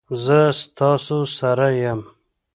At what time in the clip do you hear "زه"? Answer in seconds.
0.23-0.39